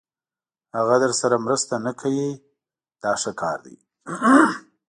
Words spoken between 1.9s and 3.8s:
کوي دا ښه کار دی.